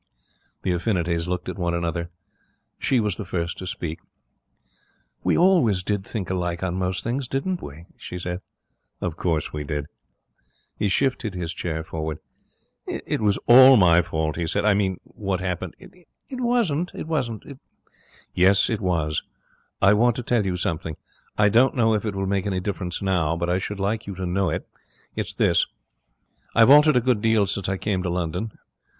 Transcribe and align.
The 0.63 0.71
affinities 0.71 1.27
looked 1.27 1.47
at 1.47 1.59
one 1.59 1.75
another. 1.75 2.09
She 2.79 2.99
was 2.99 3.17
the 3.17 3.23
first 3.23 3.59
to 3.59 3.67
speak. 3.67 3.99
'We 5.23 5.37
always 5.37 5.83
did 5.83 6.03
think 6.03 6.31
alike 6.31 6.63
on 6.63 6.73
most 6.73 7.03
things, 7.03 7.27
didn't 7.27 7.61
we?' 7.61 7.85
she 7.97 8.17
said. 8.17 8.39
'Of 8.99 9.15
course 9.15 9.53
we 9.53 9.63
did.' 9.63 9.85
He 10.75 10.87
shifted 10.89 11.35
his 11.35 11.53
chair 11.53 11.83
forward. 11.83 12.17
'It 12.87 13.21
was 13.21 13.37
all 13.45 13.77
my 13.77 14.01
fault,' 14.01 14.37
he 14.37 14.47
said. 14.47 14.65
'I 14.65 14.73
mean, 14.73 14.97
what 15.03 15.39
happened.' 15.39 15.75
'It 15.77 16.07
wasn't. 16.41 16.89
It' 16.95 17.59
'Yes, 18.33 18.71
it 18.71 18.81
was. 18.81 19.21
I 19.83 19.93
want 19.93 20.15
to 20.15 20.23
tell 20.23 20.47
you 20.47 20.57
something. 20.57 20.95
I 21.37 21.47
don't 21.49 21.75
know 21.75 21.93
if 21.93 22.07
it 22.07 22.15
will 22.15 22.25
make 22.25 22.47
any 22.47 22.59
difference 22.59 23.03
now, 23.03 23.37
but 23.37 23.51
I 23.51 23.59
should 23.59 23.79
like 23.79 24.07
you 24.07 24.15
to 24.15 24.25
know 24.25 24.49
it. 24.49 24.67
It's 25.15 25.35
this. 25.35 25.67
I've 26.55 26.71
altered 26.71 26.97
a 26.97 27.01
good 27.01 27.21
deal 27.21 27.45
since 27.45 27.69
I 27.69 27.77
came 27.77 28.01
to 28.01 28.09
London. 28.09 28.51